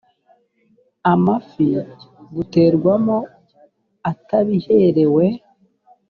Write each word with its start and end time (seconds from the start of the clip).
amafi 1.13 1.67
buterwamo 2.33 3.17
atabiherewe 4.11 5.25